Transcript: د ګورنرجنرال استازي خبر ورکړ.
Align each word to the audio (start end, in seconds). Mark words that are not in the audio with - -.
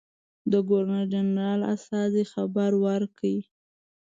د 0.51 0.53
ګورنرجنرال 0.69 1.61
استازي 1.75 2.23
خبر 2.33 2.71
ورکړ. 2.85 3.35